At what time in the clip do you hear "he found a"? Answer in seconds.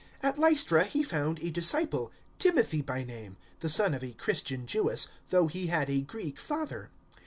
0.85-1.51